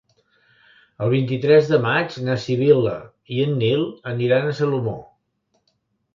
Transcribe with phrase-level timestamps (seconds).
[1.07, 2.95] El vint-i-tres de maig na Sibil·la
[3.37, 4.97] i en Nil aniran a Salomó.